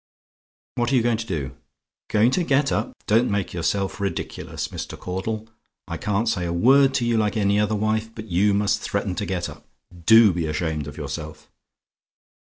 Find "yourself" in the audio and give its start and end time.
3.53-3.99, 10.97-11.51